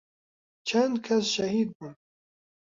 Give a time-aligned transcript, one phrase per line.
[0.67, 1.93] چەند کەس شەهید بوون